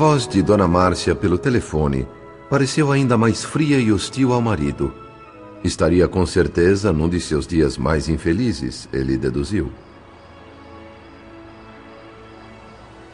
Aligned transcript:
A 0.00 0.02
voz 0.02 0.26
de 0.26 0.42
Dona 0.42 0.66
Márcia 0.66 1.14
pelo 1.14 1.36
telefone 1.36 2.08
pareceu 2.48 2.90
ainda 2.90 3.18
mais 3.18 3.44
fria 3.44 3.78
e 3.78 3.92
hostil 3.92 4.32
ao 4.32 4.40
marido. 4.40 4.94
Estaria 5.62 6.08
com 6.08 6.24
certeza 6.24 6.90
num 6.90 7.06
de 7.06 7.20
seus 7.20 7.46
dias 7.46 7.76
mais 7.76 8.08
infelizes, 8.08 8.88
ele 8.94 9.18
deduziu. 9.18 9.70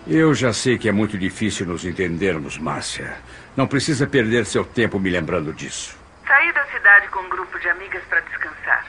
Eu 0.07 0.33
já 0.33 0.53
sei 0.53 0.79
que 0.79 0.89
é 0.89 0.92
muito 0.92 1.19
difícil 1.19 1.67
nos 1.67 1.84
entendermos, 1.84 2.57
Márcia. 2.57 3.17
Não 3.57 3.67
precisa 3.67 4.07
perder 4.07 4.47
seu 4.47 4.64
tempo 4.64 5.01
me 5.01 5.11
lembrando 5.11 5.53
disso. 5.53 5.98
Saí 6.25 6.53
da 6.53 6.64
cidade 6.67 7.09
com 7.09 7.19
um 7.19 7.29
grupo 7.29 7.59
de 7.59 7.69
amigas 7.69 8.05
para 8.09 8.20
descansar. 8.20 8.87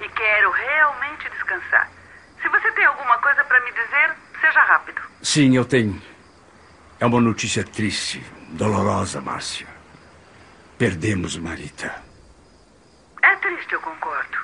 E 0.00 0.08
quero 0.08 0.50
realmente 0.50 1.30
descansar. 1.30 1.88
Se 2.42 2.48
você 2.48 2.68
tem 2.72 2.84
alguma 2.84 3.16
coisa 3.18 3.44
para 3.44 3.64
me 3.64 3.70
dizer, 3.70 4.16
seja 4.40 4.60
rápido. 4.62 5.00
Sim, 5.22 5.54
eu 5.54 5.64
tenho. 5.64 6.02
É 7.00 7.06
uma 7.06 7.20
notícia 7.20 7.62
triste, 7.62 8.20
dolorosa, 8.48 9.20
Márcia. 9.20 9.68
Perdemos 10.76 11.36
Marita. 11.36 11.94
É 13.22 13.36
triste, 13.36 13.72
eu 13.72 13.80
concordo. 13.80 14.36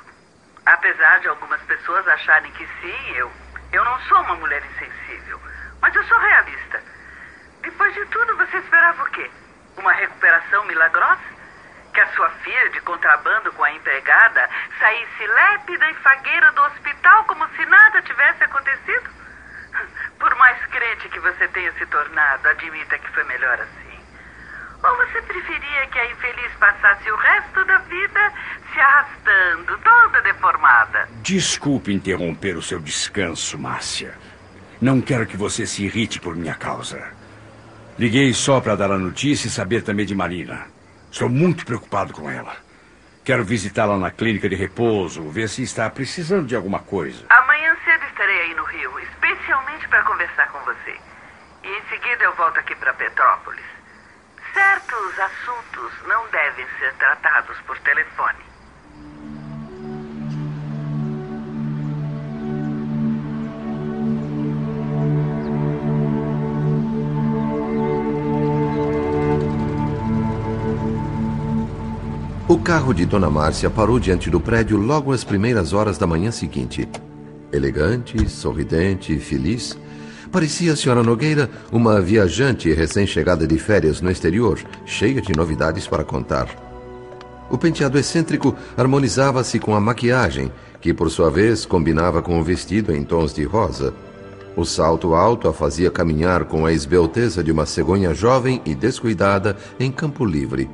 Apesar 0.64 1.18
de 1.18 1.26
algumas 1.26 1.60
pessoas 1.62 2.06
acharem 2.06 2.52
que 2.52 2.64
sim, 2.80 3.10
eu. 3.16 3.28
Eu 3.72 3.84
não 3.84 3.98
sou 4.02 4.20
uma 4.20 4.36
mulher 4.36 4.62
insensível. 4.66 5.40
Mas 5.82 5.96
eu 5.96 6.04
sou 6.04 6.16
realista. 6.16 6.80
Depois 7.60 7.92
de 7.92 8.06
tudo, 8.06 8.36
você 8.36 8.56
esperava 8.58 9.02
o 9.02 9.10
quê? 9.10 9.28
Uma 9.76 9.92
recuperação 9.92 10.64
milagrosa? 10.66 11.34
Que 11.92 12.00
a 12.00 12.12
sua 12.14 12.30
filha 12.30 12.70
de 12.70 12.80
contrabando 12.82 13.52
com 13.52 13.64
a 13.64 13.72
empregada 13.72 14.48
saísse 14.78 15.26
lépida 15.26 15.90
e 15.90 15.94
fagueira 15.94 16.52
do 16.52 16.62
hospital 16.62 17.24
como 17.24 17.48
se 17.48 17.66
nada 17.66 18.00
tivesse 18.02 18.44
acontecido? 18.44 19.10
Por 20.34 20.38
mais 20.40 20.66
crente 20.66 21.08
que 21.10 21.20
você 21.20 21.46
tenha 21.46 21.72
se 21.74 21.86
tornado, 21.86 22.48
admita 22.48 22.98
que 22.98 23.08
foi 23.12 23.22
melhor 23.22 23.54
assim. 23.54 24.00
Ou 24.82 24.96
você 24.96 25.22
preferia 25.22 25.86
que 25.86 25.96
a 25.96 26.10
infeliz 26.10 26.52
passasse 26.58 27.08
o 27.08 27.16
resto 27.16 27.64
da 27.64 27.78
vida 27.78 28.32
se 28.72 28.80
arrastando, 28.80 29.78
toda 29.78 30.20
deformada? 30.22 31.08
Desculpe 31.22 31.92
interromper 31.92 32.56
o 32.56 32.62
seu 32.62 32.80
descanso, 32.80 33.56
Márcia. 33.56 34.18
Não 34.82 35.00
quero 35.00 35.24
que 35.24 35.36
você 35.36 35.68
se 35.68 35.84
irrite 35.84 36.18
por 36.18 36.34
minha 36.34 36.56
causa. 36.56 37.12
Liguei 37.96 38.34
só 38.34 38.60
para 38.60 38.74
dar 38.74 38.90
a 38.90 38.98
notícia 38.98 39.46
e 39.46 39.50
saber 39.50 39.84
também 39.84 40.04
de 40.04 40.16
Marina. 40.16 40.66
Estou 41.12 41.28
muito 41.28 41.64
preocupado 41.64 42.12
com 42.12 42.28
ela. 42.28 42.56
Quero 43.24 43.44
visitá-la 43.44 43.96
na 43.96 44.10
clínica 44.10 44.48
de 44.48 44.56
repouso, 44.56 45.30
ver 45.30 45.48
se 45.48 45.62
está 45.62 45.88
precisando 45.88 46.48
de 46.48 46.56
alguma 46.56 46.80
coisa. 46.80 47.24
Amanhã 47.30 47.76
cedo 47.84 48.04
estarei 48.06 48.40
aí 48.40 48.54
no 48.54 48.64
Rio, 48.64 48.98
especialmente 49.44 49.86
para 49.88 50.02
conversar 50.04 50.50
com 50.50 50.58
você. 50.60 50.96
E 51.62 51.68
em 51.68 51.82
seguida 51.88 52.24
eu 52.24 52.34
volto 52.34 52.58
aqui 52.58 52.74
para 52.76 52.94
Petrópolis. 52.94 53.64
Certos 54.54 55.18
assuntos 55.20 55.92
não 56.06 56.26
devem 56.28 56.66
ser 56.78 56.94
tratados 56.94 57.56
por 57.66 57.78
telefone. 57.80 58.38
O 72.46 72.62
carro 72.62 72.94
de 72.94 73.04
Dona 73.04 73.28
Márcia 73.28 73.68
parou 73.68 73.98
diante 73.98 74.30
do 74.30 74.40
prédio 74.40 74.78
logo 74.78 75.12
às 75.12 75.24
primeiras 75.24 75.72
horas 75.72 75.98
da 75.98 76.06
manhã 76.06 76.30
seguinte. 76.30 76.88
Elegante, 77.54 78.28
sorridente 78.28 79.14
e 79.14 79.18
feliz, 79.20 79.78
parecia 80.32 80.72
a 80.72 80.76
senhora 80.76 81.04
Nogueira 81.04 81.48
uma 81.70 82.00
viajante 82.00 82.72
recém-chegada 82.72 83.46
de 83.46 83.56
férias 83.58 84.00
no 84.00 84.10
exterior, 84.10 84.58
cheia 84.84 85.22
de 85.22 85.32
novidades 85.36 85.86
para 85.86 86.02
contar. 86.02 86.48
O 87.48 87.56
penteado 87.56 87.96
excêntrico 87.96 88.56
harmonizava-se 88.76 89.60
com 89.60 89.72
a 89.76 89.80
maquiagem, 89.80 90.50
que 90.80 90.92
por 90.92 91.08
sua 91.10 91.30
vez 91.30 91.64
combinava 91.64 92.20
com 92.20 92.40
o 92.40 92.42
vestido 92.42 92.92
em 92.92 93.04
tons 93.04 93.32
de 93.32 93.44
rosa. 93.44 93.94
O 94.56 94.64
salto 94.64 95.14
alto 95.14 95.46
a 95.46 95.52
fazia 95.52 95.92
caminhar 95.92 96.46
com 96.46 96.66
a 96.66 96.72
esbelteza 96.72 97.44
de 97.44 97.52
uma 97.52 97.66
cegonha 97.66 98.12
jovem 98.12 98.60
e 98.64 98.74
descuidada 98.74 99.56
em 99.78 99.92
campo 99.92 100.24
livre. 100.24 100.68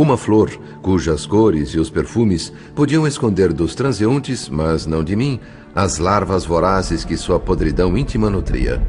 Uma 0.00 0.16
flor, 0.16 0.50
cujas 0.80 1.26
cores 1.26 1.74
e 1.74 1.78
os 1.78 1.90
perfumes 1.90 2.50
podiam 2.74 3.06
esconder 3.06 3.52
dos 3.52 3.74
transeuntes, 3.74 4.48
mas 4.48 4.86
não 4.86 5.04
de 5.04 5.14
mim, 5.14 5.38
as 5.74 5.98
larvas 5.98 6.46
vorazes 6.46 7.04
que 7.04 7.18
sua 7.18 7.38
podridão 7.38 7.94
íntima 7.98 8.30
nutria. 8.30 8.82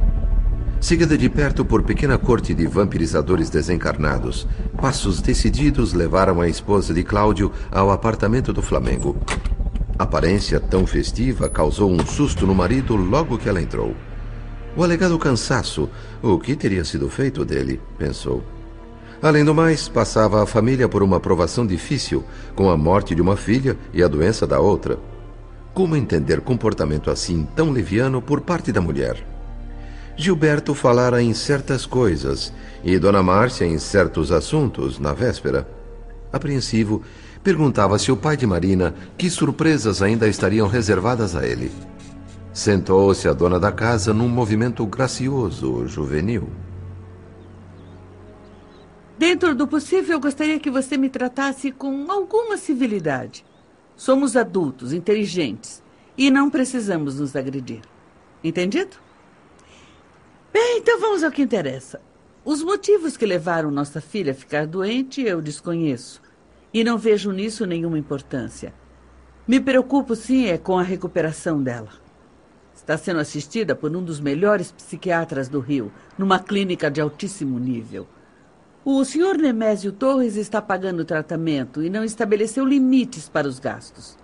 Seguida 0.80 1.18
de 1.18 1.28
perto 1.28 1.66
por 1.66 1.84
pequena 1.84 2.18
corte 2.18 2.54
de 2.54 2.66
vampirizadores 2.66 3.50
desencarnados, 3.50 4.48
passos 4.80 5.20
decididos 5.20 5.92
levaram 5.92 6.40
a 6.40 6.48
esposa 6.48 6.94
de 6.94 7.04
Cláudio 7.04 7.52
ao 7.70 7.92
apartamento 7.92 8.54
do 8.54 8.62
Flamengo. 8.62 9.18
Aparência 10.00 10.62
tão 10.62 10.88
festiva 10.88 11.50
causou 11.50 11.92
um 11.92 12.06
susto 12.06 12.48
no 12.48 12.56
marido 12.56 12.96
logo 12.96 13.38
que 13.38 13.50
ela 13.50 13.62
entrou. 13.62 13.94
O 14.78 14.82
alegado 14.82 15.20
cansaço, 15.20 15.90
o 16.24 16.40
que 16.40 16.56
teria 16.56 16.86
sido 16.86 17.10
feito 17.10 17.44
dele, 17.44 17.82
pensou. 17.98 18.61
Além 19.22 19.46
do 19.46 19.54
mais, 19.54 19.88
passava 19.88 20.42
a 20.42 20.48
família 20.48 20.90
por 20.90 21.04
uma 21.04 21.20
provação 21.20 21.66
difícil, 21.66 22.24
com 22.56 22.72
a 22.72 22.76
morte 22.76 23.14
de 23.14 23.22
uma 23.22 23.38
filha 23.38 23.78
e 23.94 24.02
a 24.02 24.08
doença 24.08 24.48
da 24.48 24.60
outra. 24.60 24.98
Como 25.76 25.96
entender 25.96 26.42
comportamento 26.42 27.12
assim 27.12 27.48
tão 27.56 27.70
leviano 27.70 28.20
por 28.20 28.42
parte 28.42 28.72
da 28.72 28.82
mulher? 28.82 29.24
Gilberto 30.18 30.74
falara 30.74 31.22
em 31.22 31.34
certas 31.34 31.86
coisas 31.86 32.52
e 32.84 32.98
Dona 32.98 33.22
Márcia 33.22 33.66
em 33.66 33.78
certos 33.78 34.32
assuntos 34.32 35.00
na 35.00 35.14
véspera. 35.14 35.68
Apreensivo, 36.34 37.04
perguntava 37.44 38.00
se 38.00 38.12
o 38.12 38.18
pai 38.18 38.36
de 38.36 38.48
Marina 38.48 38.94
que 39.18 39.30
surpresas 39.30 40.02
ainda 40.02 40.28
estariam 40.28 40.68
reservadas 40.68 41.36
a 41.36 41.46
ele. 41.46 41.72
Sentou-se 42.52 43.28
a 43.28 43.34
dona 43.34 43.60
da 43.60 43.72
casa 43.72 44.14
num 44.14 44.28
movimento 44.28 44.86
gracioso, 44.86 45.88
juvenil. 45.88 46.50
Dentro 49.22 49.54
do 49.54 49.68
possível, 49.68 50.14
eu 50.14 50.20
gostaria 50.20 50.60
que 50.60 50.72
você 50.72 50.98
me 50.98 51.08
tratasse 51.08 51.72
com 51.72 52.12
alguma 52.12 52.58
civilidade. 52.58 53.46
Somos 53.96 54.36
adultos, 54.36 54.94
inteligentes, 54.94 55.84
e 56.18 56.32
não 56.32 56.50
precisamos 56.50 57.20
nos 57.20 57.36
agredir. 57.36 57.82
Entendido? 58.44 58.98
Bem, 60.52 60.80
então 60.80 61.00
vamos 61.00 61.24
ao 61.24 61.30
que 61.30 61.44
interessa. 61.44 62.02
Os 62.44 62.64
motivos 62.64 63.16
que 63.16 63.24
levaram 63.24 63.70
nossa 63.70 64.02
filha 64.02 64.32
a 64.32 64.36
ficar 64.36 64.66
doente 64.66 65.22
eu 65.22 65.40
desconheço. 65.40 66.20
E 66.74 66.84
não 66.84 66.98
vejo 66.98 67.32
nisso 67.32 67.68
nenhuma 67.68 68.00
importância. 68.00 68.74
Me 69.48 69.60
preocupo, 69.60 70.16
sim, 70.16 70.48
é 70.48 70.58
com 70.58 70.80
a 70.80 70.84
recuperação 70.84 71.62
dela. 71.62 71.92
Está 72.74 72.98
sendo 72.98 73.20
assistida 73.20 73.76
por 73.76 73.96
um 73.96 74.04
dos 74.04 74.20
melhores 74.20 74.72
psiquiatras 74.72 75.48
do 75.48 75.60
Rio, 75.60 75.92
numa 76.18 76.40
clínica 76.40 76.90
de 76.90 77.00
altíssimo 77.00 77.60
nível. 77.60 78.08
O 78.84 79.06
senhor 79.06 79.38
Nemésio 79.38 79.92
Torres 79.92 80.36
está 80.36 80.60
pagando 80.60 81.02
o 81.02 81.06
tratamento 81.06 81.84
e 81.84 81.90
não 81.90 82.04
estabeleceu 82.04 82.66
limites 82.66 83.30
para 83.30 83.48
os 83.48 83.60
gastos. 83.60 84.18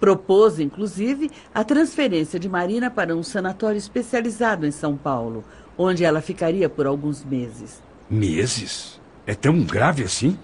Propôs, 0.00 0.58
inclusive, 0.58 1.30
a 1.54 1.62
transferência 1.62 2.40
de 2.40 2.48
Marina 2.48 2.90
para 2.90 3.14
um 3.14 3.22
sanatório 3.22 3.76
especializado 3.76 4.66
em 4.66 4.70
São 4.70 4.96
Paulo, 4.96 5.44
onde 5.76 6.04
ela 6.04 6.22
ficaria 6.22 6.70
por 6.70 6.86
alguns 6.86 7.22
meses. 7.22 7.82
Meses? 8.08 8.98
É 9.26 9.34
tão 9.34 9.60
grave 9.60 10.04
assim? 10.04 10.38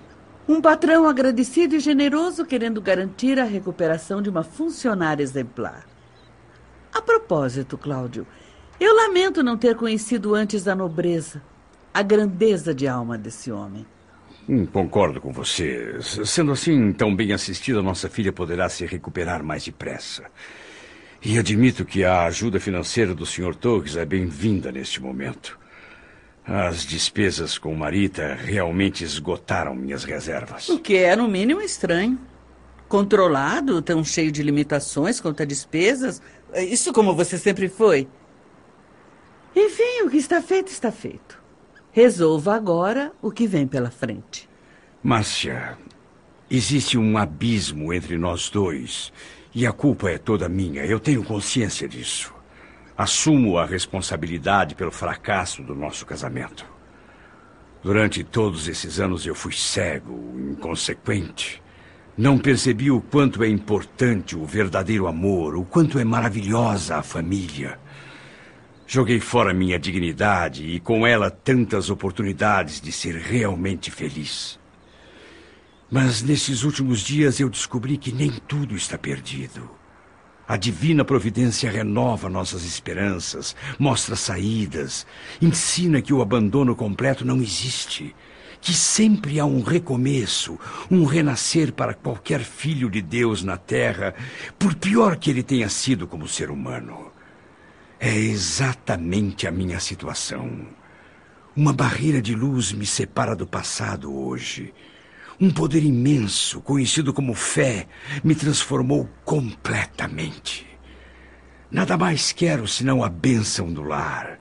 Um 0.47 0.61
patrão 0.61 1.09
agradecido 1.09 1.75
e 1.75 1.81
generoso 1.81 2.44
querendo 2.44 2.83
garantir 2.83 3.39
a 3.41 3.44
recuperação 3.44 4.21
de 4.21 4.29
uma 4.29 4.43
funcionária 4.43 5.23
exemplar. 5.23 5.87
A 6.93 7.01
propósito, 7.01 7.79
Cláudio, 7.79 8.27
eu 8.79 8.94
lamento 8.94 9.43
não 9.43 9.56
ter 9.56 9.75
conhecido 9.75 10.35
antes 10.35 10.69
a 10.69 10.75
nobreza 10.75 11.41
a 11.99 12.03
grandeza 12.03 12.73
de 12.73 12.87
alma 12.87 13.19
desse 13.19 13.50
homem. 13.50 13.85
Hum, 14.49 14.65
concordo 14.67 15.21
com 15.21 15.33
você. 15.33 15.97
Sendo 16.00 16.53
assim, 16.53 16.93
tão 16.93 17.12
bem 17.12 17.33
assistida, 17.33 17.83
nossa 17.83 18.09
filha 18.09 18.33
poderá 18.33 18.69
se 18.69 18.87
recuperar 18.87 19.43
mais 19.43 19.65
depressa. 19.65 20.23
E 21.21 21.37
admito 21.37 21.85
que 21.85 22.05
a 22.05 22.23
ajuda 22.27 22.61
financeira 22.61 23.17
do 23.17 23.27
Sr. 23.27 23.53
Torres 23.56 23.97
é 23.97 24.05
bem-vinda 24.05 24.71
neste 24.71 25.03
momento. 25.03 25.59
As 26.47 26.87
despesas 26.87 27.59
com 27.59 27.75
Marita 27.75 28.35
realmente 28.35 29.03
esgotaram 29.03 29.75
minhas 29.75 30.05
reservas. 30.05 30.69
O 30.69 30.79
que 30.79 30.99
é, 30.99 31.17
no 31.17 31.27
mínimo, 31.27 31.61
estranho. 31.61 32.17
Controlado, 32.87 33.83
tão 33.83 34.05
cheio 34.05 34.31
de 34.31 34.44
limitações 34.44 35.21
quanto 35.21 35.43
a 35.43 35.44
despesas. 35.44 36.23
Isso 36.55 36.93
como 36.93 37.12
você 37.12 37.37
sempre 37.37 37.69
foi. 37.69 38.06
Enfim, 39.56 40.03
o 40.05 40.11
que 40.11 40.17
está 40.17 40.41
feito, 40.41 40.69
está 40.69 40.93
feito. 40.93 41.48
Resolva 41.93 42.55
agora 42.55 43.12
o 43.20 43.31
que 43.31 43.46
vem 43.46 43.67
pela 43.67 43.90
frente. 43.90 44.49
Márcia, 45.02 45.79
existe 46.50 46.99
um 46.99 47.17
abismo 47.17 47.93
entre 47.93 48.19
nós 48.19 48.50
dois. 48.50 49.12
E 49.55 49.67
a 49.67 49.73
culpa 49.73 50.11
é 50.11 50.19
toda 50.19 50.49
minha. 50.49 50.85
Eu 50.85 51.00
tenho 51.00 51.25
consciência 51.25 51.88
disso. 51.88 52.32
Assumo 52.96 53.58
a 53.58 53.64
responsabilidade 53.64 54.75
pelo 54.75 54.90
fracasso 54.90 55.62
do 55.62 55.75
nosso 55.75 56.05
casamento. 56.05 56.67
Durante 57.82 58.25
todos 58.25 58.69
esses 58.69 58.99
anos 58.99 59.25
eu 59.25 59.34
fui 59.34 59.52
cego, 59.52 60.34
inconsequente. 60.37 61.62
Não 62.17 62.37
percebi 62.37 62.91
o 62.91 63.00
quanto 63.00 63.44
é 63.44 63.49
importante 63.49 64.37
o 64.37 64.44
verdadeiro 64.44 65.06
amor, 65.06 65.56
o 65.56 65.64
quanto 65.64 65.99
é 65.99 66.05
maravilhosa 66.05 66.96
a 66.96 67.02
família. 67.02 67.79
Joguei 68.90 69.20
fora 69.20 69.52
minha 69.52 69.79
dignidade 69.79 70.64
e 70.64 70.81
com 70.81 71.06
ela 71.06 71.31
tantas 71.31 71.90
oportunidades 71.90 72.81
de 72.81 72.90
ser 72.90 73.17
realmente 73.17 73.90
feliz. 73.90 74.58
Mas 75.90 76.23
nesses 76.23 76.62
últimos 76.62 77.00
dias 77.00 77.38
eu 77.38 77.50
descobri 77.50 77.99
que 77.99 78.11
nem 78.11 78.31
tudo 78.31 78.75
está 78.75 78.96
perdido. 78.96 79.69
A 80.49 80.56
divina 80.56 81.05
providência 81.05 81.70
renova 81.70 82.31
nossas 82.31 82.64
esperanças, 82.64 83.55
mostra 83.79 84.17
saídas, 84.17 85.06
ensina 85.43 86.00
que 86.00 86.14
o 86.14 86.23
abandono 86.23 86.75
completo 86.75 87.26
não 87.26 87.43
existe, 87.43 88.17
que 88.58 88.73
sempre 88.73 89.38
há 89.38 89.44
um 89.44 89.61
recomeço, 89.61 90.58
um 90.91 91.05
renascer 91.05 91.75
para 91.75 91.93
qualquer 91.93 92.41
filho 92.41 92.88
de 92.88 93.02
Deus 93.02 93.44
na 93.44 93.58
terra, 93.58 94.14
por 94.58 94.75
pior 94.75 95.17
que 95.17 95.29
ele 95.29 95.43
tenha 95.43 95.69
sido 95.69 96.06
como 96.06 96.26
ser 96.26 96.50
humano. 96.50 97.18
É 98.00 98.15
exatamente 98.15 99.47
a 99.47 99.50
minha 99.50 99.81
situação. 99.81 100.69
Uma 101.56 101.73
barreira 101.73 102.23
de 102.23 102.33
luz 102.33 102.73
me 102.73 102.87
separa 102.87 103.35
do 103.35 103.45
passado 103.45 104.15
hoje. 104.17 104.73
Um 105.41 105.50
poder 105.50 105.83
imenso, 105.83 106.61
conhecido 106.61 107.12
como 107.12 107.35
fé, 107.35 107.89
me 108.23 108.37
transformou 108.37 109.09
completamente. 109.25 110.65
Nada 111.71 111.99
mais 111.99 112.31
quero 112.31 112.69
senão 112.69 113.03
a 113.03 113.09
bênção 113.09 113.73
do 113.73 113.83
lar. 113.83 114.39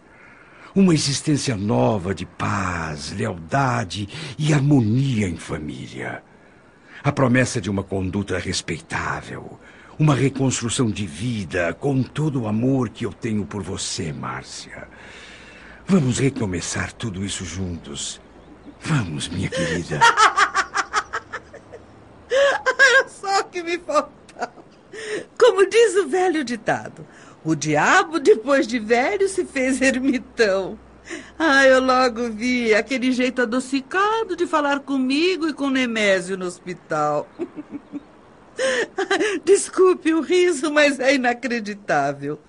Uma 0.76 0.94
existência 0.94 1.58
nova 1.58 2.14
de 2.14 2.28
paz, 2.28 3.12
lealdade 3.12 4.08
e 4.38 4.54
harmonia 4.54 5.28
em 5.28 5.38
família. 5.38 6.24
A 7.04 7.12
promessa 7.12 7.60
de 7.60 7.72
uma 7.72 7.84
conduta 7.84 8.38
respeitável. 8.38 9.60
Uma 10.00 10.14
reconstrução 10.14 10.92
de 10.92 11.08
vida 11.08 11.74
com 11.74 12.04
todo 12.04 12.44
o 12.44 12.48
amor 12.48 12.90
que 12.90 13.04
eu 13.04 13.12
tenho 13.12 13.44
por 13.46 13.64
você, 13.64 14.14
Márcia. 14.14 14.88
Vamos 15.88 16.20
recomeçar 16.20 16.94
tudo 16.94 17.26
isso 17.26 17.44
juntos. 17.44 18.22
Vamos, 18.80 19.28
minha 19.28 19.50
querida. 19.50 20.00
só 23.10 23.42
que 23.42 23.64
me 23.64 23.80
faltava. 23.80 24.54
Como 25.36 25.68
diz 25.68 25.96
o 25.96 26.08
velho 26.08 26.44
ditado, 26.44 27.04
o 27.44 27.56
diabo, 27.56 28.20
depois 28.20 28.68
de 28.68 28.78
velho, 28.78 29.28
se 29.28 29.46
fez 29.46 29.82
ermitão. 29.82 30.78
Ah, 31.40 31.66
eu 31.66 31.82
logo 31.82 32.30
vi 32.30 32.72
aquele 32.76 33.12
jeito 33.12 33.42
adocicado 33.42 34.36
de 34.36 34.46
falar 34.46 34.82
comigo 34.82 35.48
e 35.48 35.54
com 35.54 35.72
Nemésio 35.72 36.38
no 36.38 36.46
hospital. 36.46 37.28
Desculpe 39.44 40.14
o 40.14 40.22
riso, 40.22 40.72
mas 40.72 41.00
é 41.00 41.16
inacreditável. 41.16 42.40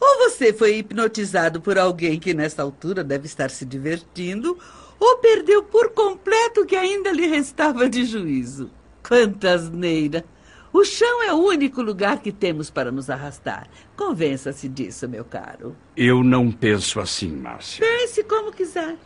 Ou 0.00 0.18
você 0.18 0.52
foi 0.52 0.78
hipnotizado 0.78 1.60
por 1.60 1.78
alguém 1.78 2.18
que 2.18 2.34
nesta 2.34 2.62
altura 2.62 3.02
deve 3.02 3.26
estar 3.26 3.50
se 3.50 3.64
divertindo, 3.64 4.58
ou 4.98 5.18
perdeu 5.18 5.62
por 5.62 5.90
completo 5.90 6.62
o 6.62 6.66
que 6.66 6.76
ainda 6.76 7.10
lhe 7.10 7.26
restava 7.26 7.88
de 7.88 8.04
juízo. 8.04 8.70
Quanta 9.06 9.52
asneira! 9.52 10.24
O 10.72 10.84
chão 10.84 11.22
é 11.22 11.32
o 11.32 11.36
único 11.36 11.80
lugar 11.80 12.20
que 12.20 12.32
temos 12.32 12.68
para 12.68 12.90
nos 12.90 13.08
arrastar. 13.08 13.68
Convença-se 13.96 14.68
disso, 14.68 15.08
meu 15.08 15.24
caro. 15.24 15.76
Eu 15.96 16.24
não 16.24 16.50
penso 16.50 16.98
assim, 16.98 17.30
Márcia. 17.30 17.86
Pense 17.86 18.24
como 18.24 18.52
quiser. 18.52 18.96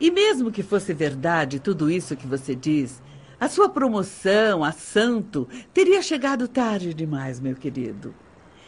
E 0.00 0.10
mesmo 0.10 0.50
que 0.50 0.64
fosse 0.64 0.92
verdade 0.92 1.60
tudo 1.60 1.88
isso 1.88 2.16
que 2.16 2.26
você 2.26 2.56
diz, 2.56 3.00
a 3.42 3.48
sua 3.48 3.68
promoção 3.68 4.62
a 4.62 4.70
santo 4.70 5.48
teria 5.74 6.00
chegado 6.00 6.46
tarde 6.46 6.94
demais, 6.94 7.40
meu 7.40 7.56
querido. 7.56 8.14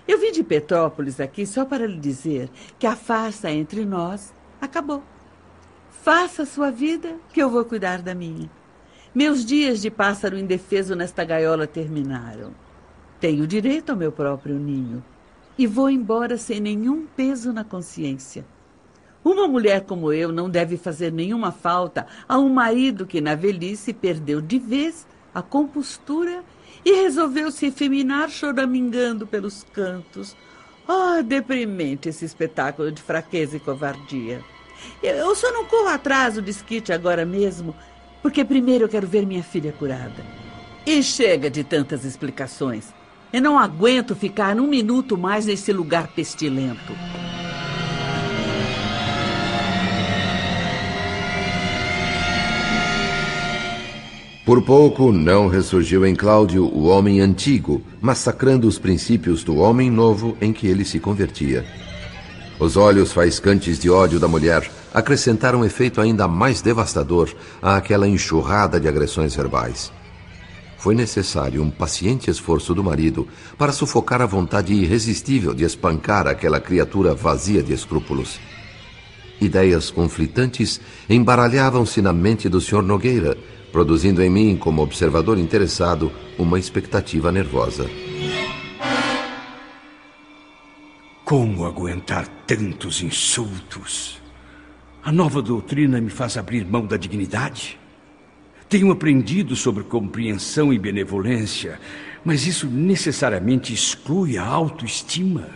Eu 0.07 0.19
vim 0.19 0.33
de 0.33 0.43
Petrópolis 0.43 1.21
aqui 1.21 1.47
só 1.47 1.65
para 1.65 1.87
lhe 1.87 1.97
dizer 1.97 2.51
que 2.77 2.85
a 2.85 2.97
farsa 2.97 3.53
entre 3.53 3.85
nós 3.85 4.35
acabou. 4.61 5.01
Faça 6.03 6.43
a 6.43 6.47
sua 6.47 6.73
vida, 6.73 7.15
que 7.33 7.41
eu 7.41 7.49
vou 7.49 7.65
cuidar 7.65 8.03
da 8.03 8.17
minha. 8.17 8.51
Meus 9.15 9.45
dias 9.45 9.81
de 9.81 9.93
pássaro 9.93 10.37
indefeso 10.37 10.97
nesta 10.97 11.23
gaiola 11.23 11.69
terminaram. 11.69 12.53
Tenho 13.21 13.47
direito 13.47 13.91
ao 13.91 13.97
meu 13.97 14.11
próprio 14.11 14.57
ninho. 14.57 15.05
E 15.57 15.69
vou 15.69 15.89
embora 15.89 16.37
sem 16.37 16.59
nenhum 16.59 17.07
peso 17.07 17.53
na 17.53 17.63
consciência. 17.63 18.45
Uma 19.25 19.49
mulher 19.49 19.81
como 19.81 20.13
eu 20.13 20.31
não 20.31 20.51
deve 20.51 20.77
fazer 20.77 21.11
nenhuma 21.11 21.51
falta 21.51 22.07
a 22.29 22.39
um 22.39 22.51
marido 22.51 23.07
que, 23.07 23.23
na 23.23 23.35
velhice, 23.35 23.95
perdeu 23.95 24.41
de 24.43 24.59
vez 24.59 25.07
a 25.35 25.41
compostura 25.41 26.45
e 26.85 26.93
resolveu 27.03 27.51
se 27.51 27.67
efeminar 27.67 28.29
choramingando 28.29 29.27
pelos 29.27 29.65
cantos. 29.73 30.37
Ah, 30.87 31.17
oh, 31.19 31.23
deprimente 31.23 32.11
esse 32.11 32.27
espetáculo 32.27 32.93
de 32.93 33.01
fraqueza 33.01 33.57
e 33.57 33.61
covardia. 33.61 34.43
Eu 35.03 35.35
só 35.35 35.51
não 35.51 35.65
corro 35.65 35.89
atrás 35.89 36.35
do 36.35 36.43
desquite 36.43 36.93
agora 36.93 37.25
mesmo 37.25 37.75
porque 38.21 38.45
primeiro 38.45 38.85
eu 38.85 38.89
quero 38.89 39.07
ver 39.07 39.27
minha 39.27 39.43
filha 39.43 39.73
curada. 39.73 40.25
E 40.87 41.03
chega 41.03 41.51
de 41.51 41.65
tantas 41.65 42.05
explicações. 42.05 42.93
Eu 43.33 43.41
não 43.41 43.59
aguento 43.59 44.15
ficar 44.15 44.57
um 44.57 44.67
minuto 44.67 45.17
mais 45.17 45.47
nesse 45.47 45.73
lugar 45.73 46.09
pestilento. 46.09 46.93
Por 54.45 54.61
pouco 54.61 55.11
não 55.11 55.49
ressurgiu 55.49 56.05
em 56.05 56.15
Cláudio 56.15 56.67
o 56.67 56.85
homem 56.85 57.23
antigo, 57.23 57.81
massacrando 57.99 58.69
os 58.69 58.79
princípios 58.79 59.43
do 59.43 59.57
homem 59.57 59.91
novo 59.91 60.37
em 60.39 60.53
que 60.53 60.67
ele 60.67 60.85
se 60.85 61.01
convertia. 61.01 61.65
Os 62.61 62.77
olhos 62.77 63.11
faiscantes 63.11 63.79
de 63.79 63.89
ódio 63.89 64.21
da 64.21 64.29
mulher 64.29 64.71
acrescentaram 64.93 65.61
um 65.61 65.65
efeito 65.65 65.99
ainda 65.99 66.29
mais 66.29 66.61
devastador 66.61 67.35
àquela 67.63 68.07
enxurrada 68.07 68.79
de 68.79 68.87
agressões 68.87 69.35
verbais. 69.35 69.91
Foi 70.77 70.95
necessário 70.95 71.63
um 71.63 71.71
paciente 71.71 72.31
esforço 72.31 72.75
do 72.75 72.85
marido 72.85 73.27
para 73.57 73.73
sufocar 73.73 74.21
a 74.21 74.27
vontade 74.27 74.75
irresistível 74.75 75.55
de 75.55 75.65
espancar 75.65 76.27
aquela 76.27 76.61
criatura 76.61 77.15
vazia 77.15 77.63
de 77.63 77.73
escrúpulos. 77.73 78.39
Ideias 79.41 79.91
conflitantes 79.91 80.81
embaralhavam-se 81.09 82.03
na 82.03 82.13
mente 82.13 82.49
do 82.49 82.61
Sr. 82.61 82.83
Nogueira, 82.83 83.37
produzindo 83.75 84.23
em 84.23 84.31
mim, 84.31 84.57
como 84.57 84.83
observador 84.83 85.37
interessado, 85.37 86.13
uma 86.39 86.61
expectativa 86.61 87.33
nervosa. 87.33 87.91
Como 91.25 91.67
aguentar 91.67 92.29
tantos 92.47 93.03
insultos? 93.03 94.23
A 95.03 95.11
nova 95.11 95.43
doutrina 95.43 96.01
me 96.01 96.09
faz 96.09 96.37
abrir 96.37 96.65
mão 96.65 96.87
da 96.87 96.97
dignidade? 96.97 97.77
Tenho 98.69 98.93
aprendido 98.93 99.57
sobre 99.57 99.83
compreensão 99.83 100.73
e 100.73 100.79
benevolência, 100.79 101.81
mas 102.25 102.47
isso 102.47 102.69
necessariamente 102.69 103.75
exclui 103.75 104.39
a 104.39 104.47
autoestima. 104.47 105.49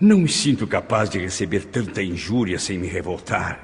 Não 0.00 0.20
me 0.20 0.28
sinto 0.28 0.66
capaz 0.66 1.10
de 1.10 1.18
receber 1.18 1.66
tanta 1.66 2.02
injúria 2.02 2.58
sem 2.58 2.78
me 2.78 2.86
revoltar. 2.86 3.60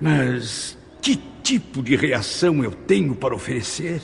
Mas 0.00 0.78
que 1.02 1.33
tipo 1.44 1.82
de 1.82 1.94
reação 1.94 2.64
eu 2.64 2.70
tenho 2.70 3.14
para 3.14 3.34
oferecer? 3.34 4.00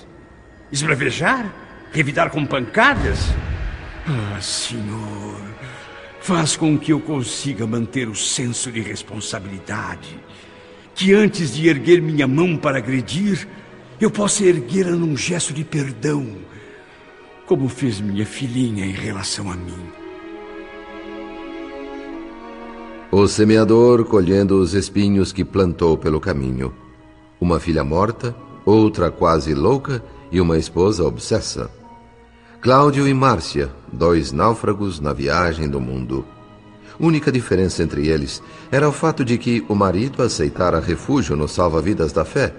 Esbravejar? 0.70 1.52
Revidar 1.90 2.30
com 2.30 2.44
pancadas? 2.44 3.18
Ah, 4.06 4.38
senhor. 4.40 5.40
Faz 6.20 6.54
com 6.54 6.78
que 6.78 6.92
eu 6.92 7.00
consiga 7.00 7.66
manter 7.66 8.08
o 8.08 8.14
senso 8.14 8.70
de 8.70 8.80
responsabilidade. 8.80 10.20
Que 10.94 11.14
antes 11.14 11.54
de 11.54 11.66
erguer 11.66 12.02
minha 12.02 12.28
mão 12.28 12.58
para 12.58 12.76
agredir, 12.76 13.48
eu 13.98 14.10
possa 14.10 14.44
erguê-la 14.44 14.90
num 14.90 15.16
gesto 15.16 15.54
de 15.54 15.64
perdão, 15.64 16.36
como 17.46 17.68
fez 17.68 18.00
minha 18.00 18.26
filhinha 18.26 18.84
em 18.84 18.92
relação 18.92 19.50
a 19.50 19.56
mim. 19.56 19.90
O 23.10 23.26
semeador 23.26 24.04
colhendo 24.04 24.60
os 24.60 24.74
espinhos 24.74 25.32
que 25.32 25.44
plantou 25.44 25.96
pelo 25.96 26.20
caminho. 26.20 26.89
Uma 27.40 27.58
filha 27.58 27.82
morta, 27.82 28.36
outra 28.66 29.10
quase 29.10 29.54
louca 29.54 30.02
e 30.30 30.40
uma 30.40 30.58
esposa 30.58 31.04
obsessa. 31.04 31.70
Cláudio 32.60 33.08
e 33.08 33.14
Márcia, 33.14 33.70
dois 33.90 34.30
náufragos 34.30 35.00
na 35.00 35.14
viagem 35.14 35.66
do 35.66 35.80
mundo. 35.80 36.26
Única 36.98 37.32
diferença 37.32 37.82
entre 37.82 38.08
eles 38.08 38.42
era 38.70 38.86
o 38.86 38.92
fato 38.92 39.24
de 39.24 39.38
que 39.38 39.64
o 39.70 39.74
marido 39.74 40.22
aceitara 40.22 40.78
refúgio 40.78 41.34
no 41.34 41.48
salva-vidas 41.48 42.12
da 42.12 42.26
fé, 42.26 42.52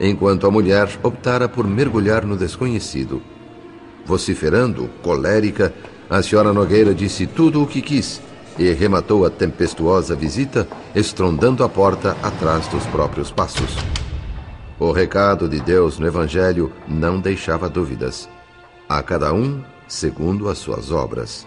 enquanto 0.00 0.44
a 0.44 0.50
mulher 0.50 0.98
optara 1.04 1.48
por 1.48 1.64
mergulhar 1.64 2.26
no 2.26 2.36
desconhecido. 2.36 3.22
Vociferando, 4.04 4.90
colérica, 5.02 5.72
a 6.10 6.20
senhora 6.20 6.52
Nogueira 6.52 6.92
disse 6.92 7.28
tudo 7.28 7.62
o 7.62 7.66
que 7.66 7.80
quis 7.80 8.20
e 8.58 8.72
rematou 8.72 9.24
a 9.24 9.30
tempestuosa 9.30 10.16
visita, 10.16 10.66
estrondando 10.94 11.62
a 11.62 11.68
porta 11.68 12.16
atrás 12.22 12.66
dos 12.66 12.84
próprios 12.86 13.30
passos. 13.30 13.76
O 14.78 14.92
recado 14.92 15.48
de 15.48 15.58
Deus 15.58 15.98
no 15.98 16.06
Evangelho 16.06 16.70
não 16.86 17.18
deixava 17.18 17.66
dúvidas. 17.66 18.28
A 18.86 19.02
cada 19.02 19.32
um 19.32 19.62
segundo 19.88 20.50
as 20.50 20.58
suas 20.58 20.90
obras. 20.90 21.46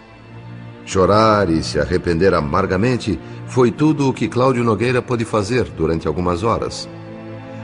Chorar 0.84 1.48
e 1.48 1.62
se 1.62 1.78
arrepender 1.78 2.34
amargamente 2.34 3.20
foi 3.46 3.70
tudo 3.70 4.08
o 4.08 4.12
que 4.12 4.26
Cláudio 4.26 4.64
Nogueira 4.64 5.00
pôde 5.00 5.24
fazer 5.24 5.64
durante 5.64 6.08
algumas 6.08 6.42
horas. 6.42 6.88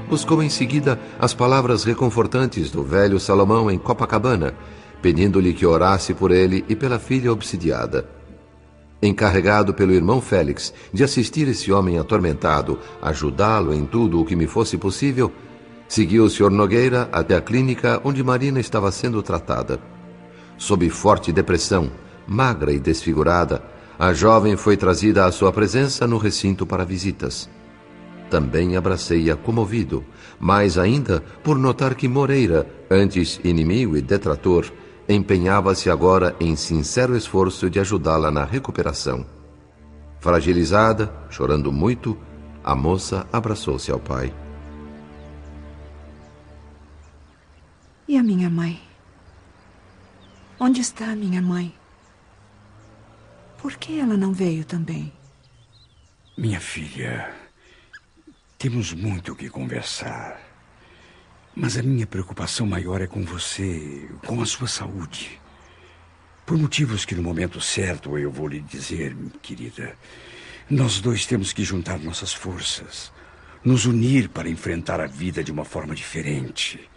Buscou 0.08 0.40
em 0.40 0.49
seguida 0.49 1.00
as 1.18 1.35
palavras 1.35 1.82
reconfortantes 1.82 2.70
do 2.70 2.85
velho 2.85 3.18
Salomão 3.18 3.68
em 3.68 3.76
Copacabana, 3.76 4.54
pedindo-lhe 5.02 5.52
que 5.52 5.66
orasse 5.66 6.14
por 6.14 6.30
ele 6.30 6.64
e 6.68 6.76
pela 6.76 7.00
filha 7.00 7.32
obsidiada. 7.32 8.08
Encarregado 9.02 9.75
pelo 9.75 9.92
irmão 9.92 10.20
Félix 10.20 10.73
de 10.92 11.02
assistir 11.02 11.49
esse 11.49 11.73
homem 11.73 11.99
atormentado, 11.99 12.78
ajudá-lo 13.02 13.75
em 13.75 13.85
tudo 13.85 14.20
o 14.20 14.25
que 14.25 14.37
me 14.37 14.46
fosse 14.46 14.78
possível, 14.78 15.32
segui 15.88 16.21
o 16.21 16.28
Sr. 16.28 16.50
Nogueira 16.50 17.09
até 17.12 17.37
a 17.37 17.40
clínica 17.40 18.00
onde 18.05 18.23
Marina 18.23 18.61
estava 18.61 18.90
sendo 18.90 19.23
tratada. 19.23 19.78
Sob 20.59 20.88
forte 20.90 21.33
depressão, 21.33 21.90
magra 22.26 22.73
e 22.73 22.78
desfigurada, 22.78 23.62
a 23.99 24.12
jovem 24.12 24.57
foi 24.57 24.76
trazida 24.76 25.25
à 25.25 25.33
sua 25.33 25.52
presença 25.52 26.07
no 26.07 26.19
recinto 26.19 26.66
para 26.66 26.85
visitas. 26.85 27.49
Também 28.28 28.76
abracei-a 28.76 29.37
comovido, 29.37 30.05
mais 30.38 30.76
ainda 30.76 31.23
por 31.43 31.59
notar 31.59 31.95
que 31.95 32.09
Moreira, 32.09 32.66
antes 32.90 33.40
inimigo 33.45 33.97
e 33.97 34.02
detrator, 34.02 34.66
empenhava-se 35.09 35.88
agora 35.88 36.35
em 36.40 36.57
sincero 36.57 37.16
esforço 37.16 37.71
de 37.71 37.78
ajudá-la 37.78 38.31
na 38.31 38.45
recuperação. 38.45 39.25
Fragilizada, 40.19 41.12
chorando 41.31 41.71
muito, 41.71 42.19
a 42.64 42.75
moça 42.75 43.26
abraçou-se 43.33 43.93
ao 43.93 44.00
pai. 44.00 44.35
E 48.08 48.16
a 48.16 48.22
minha 48.22 48.48
mãe? 48.48 48.80
Onde 50.60 50.80
está 50.80 51.10
a 51.10 51.16
minha 51.16 51.42
mãe? 51.42 51.75
Por 53.58 53.76
que 53.76 53.98
ela 53.98 54.16
não 54.16 54.32
veio 54.32 54.64
também? 54.64 55.12
Minha 56.38 56.60
filha, 56.60 57.34
temos 58.56 58.92
muito 58.92 59.32
o 59.32 59.36
que 59.36 59.50
conversar. 59.50 60.40
Mas 61.52 61.76
a 61.76 61.82
minha 61.82 62.06
preocupação 62.06 62.64
maior 62.64 63.00
é 63.00 63.08
com 63.08 63.25
você, 63.25 64.08
com 64.25 64.40
a 64.40 64.46
sua 64.46 64.68
saúde. 64.68 65.40
Por 66.44 66.56
motivos 66.56 67.04
que 67.04 67.14
no 67.16 67.25
momento 67.25 67.60
certo 67.60 68.16
eu 68.16 68.30
vou 68.30 68.46
lhe 68.46 68.60
dizer, 68.60 69.16
querida. 69.42 69.98
Nós 70.70 71.00
dois 71.00 71.26
temos 71.26 71.52
que 71.52 71.64
juntar 71.64 71.98
nossas 71.98 72.32
forças, 72.32 73.12
nos 73.64 73.84
unir 73.84 74.28
para 74.28 74.48
enfrentar 74.48 75.00
a 75.00 75.06
vida 75.08 75.42
de 75.42 75.50
uma 75.50 75.64
forma 75.64 75.92
diferente. 75.92 76.88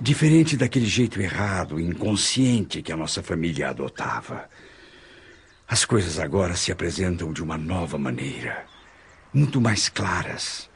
Diferente 0.00 0.56
daquele 0.56 0.86
jeito 0.86 1.20
errado, 1.20 1.80
inconsciente 1.80 2.82
que 2.82 2.92
a 2.92 2.96
nossa 2.96 3.20
família 3.20 3.70
adotava. 3.70 4.48
As 5.66 5.84
coisas 5.84 6.20
agora 6.20 6.54
se 6.54 6.70
apresentam 6.70 7.32
de 7.32 7.42
uma 7.42 7.58
nova 7.58 7.98
maneira, 7.98 8.64
muito 9.34 9.60
mais 9.60 9.88
claras. 9.88 10.70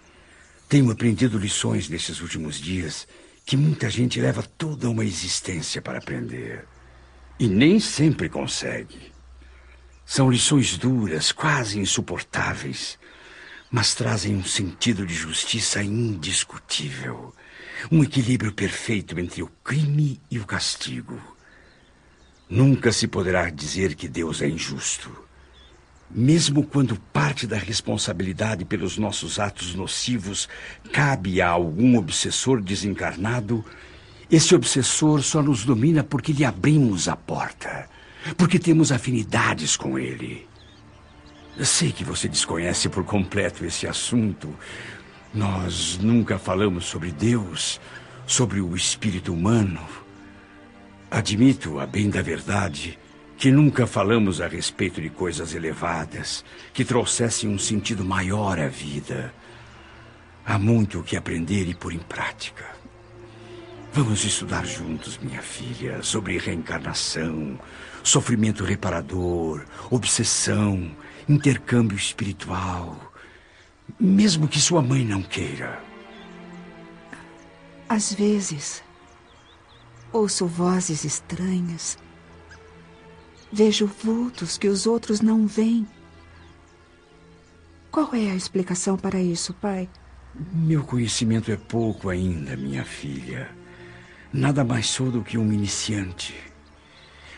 Tenho 0.69 0.91
aprendido 0.91 1.39
lições 1.39 1.89
nesses 1.89 2.21
últimos 2.21 2.61
dias 2.61 3.07
que 3.47 3.57
muita 3.57 3.89
gente 3.89 4.21
leva 4.21 4.43
toda 4.43 4.91
uma 4.91 5.05
existência 5.05 5.81
para 5.81 5.99
aprender. 5.99 6.67
E 7.39 7.47
nem 7.47 7.79
sempre 7.79 8.29
consegue. 8.29 9.13
São 10.05 10.29
lições 10.29 10.77
duras, 10.77 11.31
quase 11.31 11.79
insuportáveis, 11.79 12.99
mas 13.71 13.95
trazem 13.95 14.35
um 14.35 14.45
sentido 14.45 15.07
de 15.07 15.15
justiça 15.15 15.81
indiscutível. 15.81 17.33
Um 17.91 18.03
equilíbrio 18.03 18.53
perfeito 18.53 19.19
entre 19.19 19.43
o 19.43 19.51
crime 19.65 20.21
e 20.31 20.39
o 20.39 20.47
castigo. 20.47 21.21
Nunca 22.49 22.93
se 22.93 23.09
poderá 23.09 23.49
dizer 23.51 23.95
que 23.95 24.07
Deus 24.07 24.43
é 24.43 24.49
injusto. 24.49 25.11
Mesmo 26.11 26.67
quando 26.67 27.01
parte 27.13 27.47
da 27.47 27.57
responsabilidade 27.57 28.67
pelos 28.67 28.99
nossos 28.99 29.39
atos 29.39 29.75
nocivos 29.75 30.49
cabe 30.93 31.41
a 31.41 31.49
algum 31.49 31.97
obsessor 31.97 32.61
desencarnado, 32.61 33.65
esse 34.31 34.55
obsessor 34.55 35.23
só 35.23 35.43
nos 35.43 35.65
domina 35.65 36.05
porque 36.05 36.33
lhe 36.33 36.45
abrimos 36.45 37.09
a 37.09 37.17
porta, 37.17 37.89
porque 38.37 38.59
temos 38.59 38.93
afinidades 38.93 39.77
com 39.77 39.99
ele. 39.99 40.47
Eu 41.57 41.65
sei 41.65 41.93
que 41.93 42.05
você 42.05 42.29
desconhece 42.29 42.89
por 42.89 43.05
completo 43.05 43.65
esse 43.65 43.87
assunto, 43.87 44.55
nós 45.35 45.99
nunca 45.99 46.39
falamos 46.39 46.85
sobre 46.85 47.11
Deus, 47.11 47.81
sobre 48.27 48.61
o 48.61 48.77
espírito 48.77 49.33
humano. 49.33 49.81
Admito, 51.11 51.81
a 51.81 51.87
bem 51.87 52.11
da 52.11 52.21
verdade, 52.21 52.99
que 53.39 53.51
nunca 53.51 53.87
falamos 53.87 54.41
a 54.41 54.47
respeito 54.47 55.01
de 55.01 55.09
coisas 55.09 55.55
elevadas 55.55 56.45
que 56.73 56.85
trouxessem 56.85 57.49
um 57.49 57.59
sentido 57.59 58.05
maior 58.05 58.59
à 58.59 58.69
vida. 58.69 59.33
Há 60.45 60.59
muito 60.59 61.01
o 61.01 61.03
que 61.03 61.17
aprender 61.17 61.69
e 61.69 61.75
pôr 61.75 61.93
em 61.93 61.99
prática. 61.99 62.67
Vamos 63.93 64.25
estudar 64.25 64.67
juntos, 64.67 65.19
minha 65.19 65.43
filha, 65.43 66.03
sobre 66.03 66.39
reencarnação, 66.39 67.59
sofrimento 68.03 68.65
reparador, 68.65 69.65
obsessão, 69.91 70.91
intercâmbio 71.29 71.97
espiritual 71.97 73.12
mesmo 73.99 74.49
que 74.49 74.61
sua 74.61 74.83
mãe 74.83 75.05
não 75.05 75.23
queira. 75.23 75.83
Às 77.89 78.13
vezes, 78.13 78.83
ouço 80.13 80.47
vozes 80.47 81.05
estranhas. 81.05 81.99
Vejo 83.53 83.87
vultos 83.87 84.57
que 84.57 84.69
os 84.69 84.87
outros 84.87 85.21
não 85.21 85.47
veem. 85.47 85.87
Qual 87.91 88.15
é 88.15 88.31
a 88.31 88.35
explicação 88.35 88.97
para 88.97 89.21
isso, 89.21 89.53
pai? 89.53 89.89
Meu 90.53 90.83
conhecimento 90.83 91.53
é 91.53 91.57
pouco 91.57 92.09
ainda, 92.09 92.57
minha 92.57 92.85
filha. 92.85 93.51
Nada 94.33 94.65
mais 94.65 94.87
sou 94.87 95.11
do 95.11 95.23
que 95.23 95.37
um 95.37 95.53
iniciante. 95.53 96.35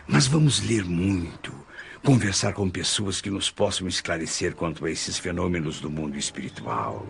Mas 0.06 0.28
vamos 0.28 0.60
ler 0.60 0.84
muito 0.84 1.63
conversar 2.04 2.52
com 2.52 2.68
pessoas 2.68 3.22
que 3.22 3.30
nos 3.30 3.50
possam 3.50 3.88
esclarecer 3.88 4.54
quanto 4.54 4.84
a 4.84 4.90
esses 4.90 5.18
fenômenos 5.18 5.80
do 5.80 5.90
mundo 5.90 6.18
espiritual. 6.18 7.06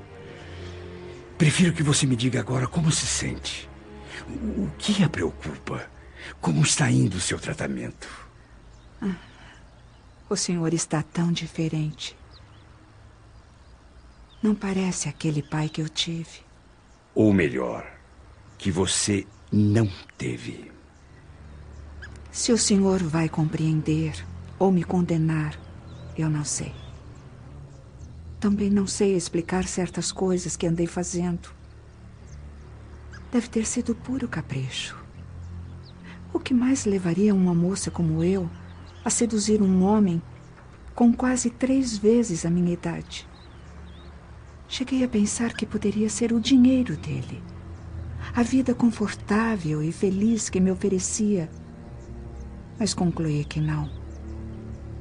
Prefiro 1.36 1.72
que 1.72 1.82
você 1.82 2.06
me 2.06 2.14
diga 2.14 2.38
agora 2.38 2.68
como 2.68 2.92
se 2.92 3.04
sente. 3.04 3.68
O 4.56 4.70
que 4.78 5.02
a 5.02 5.08
preocupa? 5.08 5.90
Como 6.40 6.62
está 6.62 6.88
indo 6.90 7.16
o 7.16 7.20
seu 7.20 7.40
tratamento? 7.40 8.08
Ah, 9.02 9.16
o 10.30 10.36
senhor 10.36 10.72
está 10.72 11.02
tão 11.02 11.32
diferente. 11.32 12.16
Não 14.40 14.54
parece 14.54 15.08
aquele 15.08 15.42
pai 15.42 15.68
que 15.68 15.82
eu 15.82 15.88
tive. 15.88 16.44
Ou 17.14 17.32
melhor, 17.32 17.84
que 18.56 18.70
você 18.70 19.26
não 19.50 19.90
teve. 20.16 20.70
Se 22.30 22.52
o 22.52 22.58
senhor 22.58 23.02
vai 23.02 23.28
compreender, 23.28 24.24
ou 24.64 24.72
me 24.72 24.82
condenar, 24.82 25.60
eu 26.16 26.30
não 26.30 26.42
sei. 26.42 26.72
Também 28.40 28.70
não 28.70 28.86
sei 28.86 29.14
explicar 29.14 29.68
certas 29.68 30.10
coisas 30.10 30.56
que 30.56 30.66
andei 30.66 30.86
fazendo. 30.86 31.50
Deve 33.30 33.46
ter 33.48 33.66
sido 33.66 33.94
puro 33.94 34.26
capricho. 34.26 34.96
O 36.32 36.38
que 36.38 36.54
mais 36.54 36.86
levaria 36.86 37.34
uma 37.34 37.54
moça 37.54 37.90
como 37.90 38.24
eu 38.24 38.48
a 39.04 39.10
seduzir 39.10 39.60
um 39.60 39.84
homem 39.84 40.22
com 40.94 41.12
quase 41.12 41.50
três 41.50 41.98
vezes 41.98 42.46
a 42.46 42.50
minha 42.50 42.72
idade? 42.72 43.28
Cheguei 44.66 45.04
a 45.04 45.08
pensar 45.08 45.52
que 45.52 45.66
poderia 45.66 46.08
ser 46.08 46.32
o 46.32 46.40
dinheiro 46.40 46.96
dele, 46.96 47.42
a 48.34 48.42
vida 48.42 48.74
confortável 48.74 49.82
e 49.82 49.92
feliz 49.92 50.48
que 50.48 50.58
me 50.58 50.70
oferecia, 50.70 51.50
mas 52.78 52.94
concluí 52.94 53.44
que 53.44 53.60
não. 53.60 54.03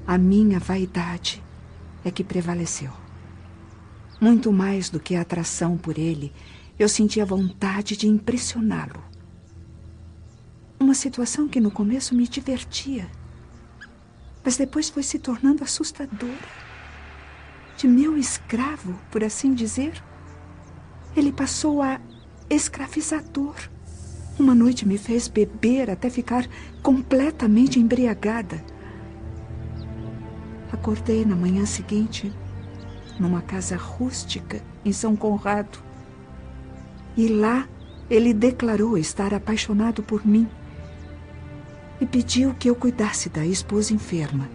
A 0.05 0.17
minha 0.17 0.59
vaidade 0.59 1.41
é 2.03 2.11
que 2.11 2.25
prevaleceu. 2.25 2.91
Muito 4.19 4.51
mais 4.51 4.89
do 4.89 4.99
que 4.99 5.15
a 5.15 5.21
atração 5.21 5.77
por 5.77 5.97
ele, 5.97 6.33
eu 6.77 6.89
sentia 6.89 7.25
vontade 7.25 7.95
de 7.95 8.07
impressioná-lo. 8.07 9.01
Uma 10.77 10.93
situação 10.93 11.47
que 11.47 11.61
no 11.61 11.71
começo 11.71 12.13
me 12.13 12.27
divertia, 12.27 13.09
mas 14.43 14.57
depois 14.57 14.89
foi 14.89 15.03
se 15.03 15.17
tornando 15.17 15.63
assustadora. 15.63 16.63
De 17.77 17.87
meu 17.87 18.17
escravo, 18.17 18.99
por 19.09 19.23
assim 19.23 19.53
dizer, 19.53 20.03
ele 21.15 21.31
passou 21.31 21.81
a 21.81 22.01
escravizador. 22.49 23.55
Uma 24.37 24.53
noite 24.53 24.85
me 24.85 24.97
fez 24.97 25.29
beber 25.29 25.89
até 25.89 26.09
ficar 26.09 26.45
completamente 26.81 27.79
embriagada. 27.79 28.63
Acordei 30.73 31.23
na 31.23 31.35
manhã 31.35 31.67
seguinte 31.67 32.33
numa 33.19 33.43
casa 33.43 33.77
rústica 33.77 34.59
em 34.83 34.91
São 34.91 35.15
Conrado. 35.15 35.77
E 37.15 37.27
lá 37.27 37.69
ele 38.09 38.33
declarou 38.33 38.97
estar 38.97 39.35
apaixonado 39.35 40.01
por 40.01 40.25
mim 40.25 40.49
e 42.01 42.07
pediu 42.07 42.55
que 42.55 42.69
eu 42.69 42.75
cuidasse 42.75 43.29
da 43.29 43.45
esposa 43.45 43.93
enferma. 43.93 44.49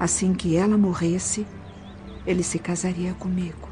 Assim 0.00 0.32
que 0.32 0.56
ela 0.56 0.78
morresse, 0.78 1.46
ele 2.26 2.42
se 2.42 2.58
casaria 2.58 3.12
comigo. 3.12 3.68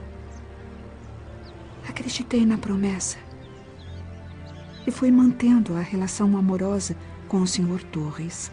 Acreditei 1.89 2.45
na 2.45 2.59
promessa 2.59 3.17
e 4.87 4.91
fui 4.91 5.11
mantendo 5.11 5.75
a 5.75 5.81
relação 5.81 6.37
amorosa 6.37 6.95
com 7.27 7.39
o 7.39 7.47
Sr. 7.47 7.83
Torres. 7.91 8.53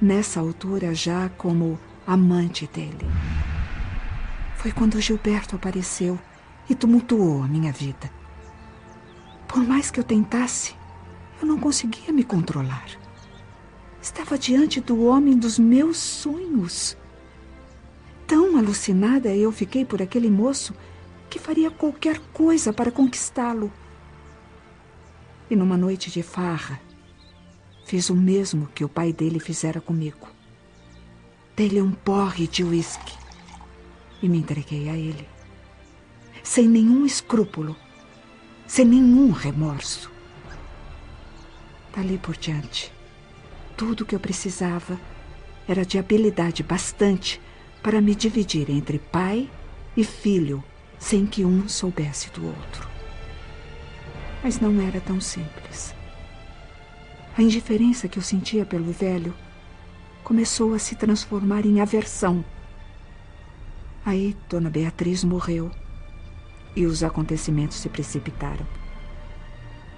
Nessa 0.00 0.38
altura, 0.38 0.94
já 0.94 1.28
como 1.30 1.78
amante 2.06 2.68
dele. 2.68 3.04
Foi 4.56 4.70
quando 4.70 5.00
Gilberto 5.00 5.56
apareceu 5.56 6.18
e 6.70 6.74
tumultuou 6.74 7.42
a 7.42 7.48
minha 7.48 7.72
vida. 7.72 8.10
Por 9.48 9.66
mais 9.66 9.90
que 9.90 9.98
eu 9.98 10.04
tentasse, 10.04 10.76
eu 11.40 11.48
não 11.48 11.58
conseguia 11.58 12.12
me 12.12 12.22
controlar. 12.22 12.86
Estava 14.00 14.38
diante 14.38 14.80
do 14.80 15.04
homem 15.04 15.36
dos 15.36 15.58
meus 15.58 15.96
sonhos. 15.96 16.96
Tão 18.26 18.56
alucinada 18.56 19.34
eu 19.34 19.50
fiquei 19.50 19.84
por 19.84 20.00
aquele 20.00 20.30
moço 20.30 20.74
que 21.28 21.38
faria 21.38 21.70
qualquer 21.70 22.20
coisa 22.32 22.72
para 22.72 22.92
conquistá-lo. 22.92 23.72
E 25.50 25.56
numa 25.56 25.76
noite 25.76 26.10
de 26.10 26.22
farra, 26.22 26.80
fiz 27.88 28.10
o 28.10 28.14
mesmo 28.14 28.68
que 28.74 28.84
o 28.84 28.88
pai 28.88 29.14
dele 29.14 29.40
fizera 29.40 29.80
comigo. 29.80 30.28
Dei-lhe 31.56 31.80
um 31.80 31.90
porre 31.90 32.46
de 32.46 32.62
uísque 32.62 33.14
e 34.22 34.28
me 34.28 34.36
entreguei 34.36 34.90
a 34.90 34.94
ele. 34.94 35.26
Sem 36.42 36.68
nenhum 36.68 37.06
escrúpulo, 37.06 37.74
sem 38.66 38.84
nenhum 38.84 39.30
remorso. 39.30 40.12
Dali 41.96 42.18
por 42.18 42.36
diante, 42.36 42.92
tudo 43.74 44.02
o 44.02 44.06
que 44.06 44.14
eu 44.14 44.20
precisava 44.20 45.00
era 45.66 45.82
de 45.82 45.98
habilidade 45.98 46.62
bastante 46.62 47.40
para 47.82 48.02
me 48.02 48.14
dividir 48.14 48.68
entre 48.68 48.98
pai 48.98 49.50
e 49.96 50.04
filho 50.04 50.62
sem 50.98 51.24
que 51.24 51.42
um 51.42 51.66
soubesse 51.66 52.30
do 52.32 52.48
outro. 52.48 52.86
Mas 54.44 54.60
não 54.60 54.78
era 54.78 55.00
tão 55.00 55.18
simples. 55.18 55.96
A 57.38 57.42
indiferença 57.42 58.06
que 58.06 58.18
eu 58.18 58.22
sentia 58.22 58.66
pelo 58.66 58.92
velho 58.92 59.32
começou 60.22 60.74
a 60.74 60.78
se 60.78 60.94
transformar 60.94 61.64
em 61.64 61.80
aversão 61.80 62.44
Aí 64.08 64.34
Dona 64.48 64.70
Beatriz 64.70 65.22
morreu 65.22 65.70
e 66.74 66.86
os 66.86 67.02
acontecimentos 67.02 67.76
se 67.76 67.90
precipitaram. 67.90 68.66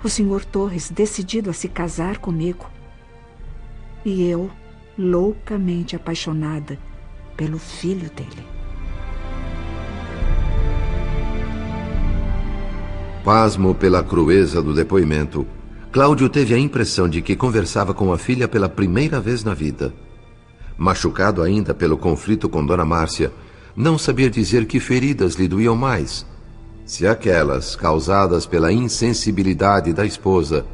O 0.02 0.08
senhor 0.08 0.44
Torres 0.44 0.90
decidido 0.90 1.48
a 1.48 1.52
se 1.52 1.68
casar 1.68 2.18
comigo 2.18 2.68
e 4.04 4.28
eu 4.28 4.50
loucamente 4.98 5.94
apaixonada 5.94 6.76
pelo 7.36 7.56
filho 7.56 8.10
dele. 8.10 8.44
Pasmo 13.22 13.76
pela 13.76 14.02
crueza 14.02 14.60
do 14.60 14.74
depoimento, 14.74 15.46
Cláudio 15.92 16.28
teve 16.28 16.54
a 16.54 16.58
impressão 16.58 17.08
de 17.08 17.20
que 17.20 17.34
conversava 17.34 17.92
com 17.92 18.12
a 18.12 18.18
filha 18.18 18.46
pela 18.46 18.68
primeira 18.68 19.20
vez 19.20 19.42
na 19.42 19.54
vida. 19.54 19.92
Machucado 20.78 21.42
ainda 21.42 21.74
pelo 21.74 21.98
conflito 21.98 22.48
com 22.48 22.64
Dona 22.64 22.84
Márcia, 22.84 23.32
não 23.74 23.98
sabia 23.98 24.30
dizer 24.30 24.66
que 24.66 24.78
feridas 24.78 25.34
lhe 25.34 25.48
doíam 25.48 25.74
mais. 25.74 26.24
Se 26.86 27.08
aquelas 27.08 27.74
causadas 27.74 28.46
pela 28.46 28.72
insensibilidade 28.72 29.92
da 29.92 30.06
esposa 30.06 30.64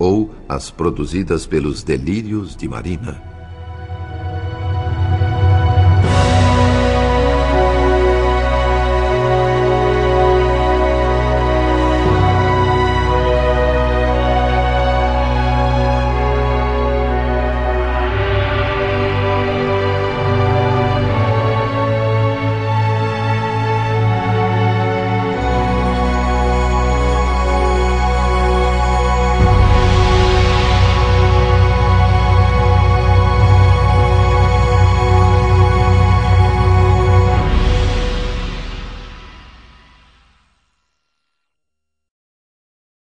ou 0.00 0.34
as 0.48 0.68
produzidas 0.68 1.46
pelos 1.46 1.84
delírios 1.84 2.56
de 2.56 2.68
Marina. 2.68 3.35